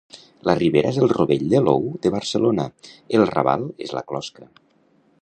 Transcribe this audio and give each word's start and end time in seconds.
La 0.47 0.53
Ribera 0.59 0.93
és 0.93 0.97
el 1.07 1.11
rovell 1.11 1.45
de 1.51 1.61
l'ou 1.67 1.85
de 2.05 2.13
Barcelona; 2.17 2.67
el 3.19 3.29
Raval 3.35 3.71
és 3.89 3.97
la 3.99 4.07
closca. 4.13 4.53